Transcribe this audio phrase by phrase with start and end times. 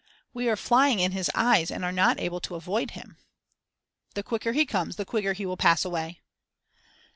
[0.33, 3.17] "We are flying in his eyes and are not able to avoid him."
[4.15, 6.21] "The quicker he comes, the quicker he will pass away."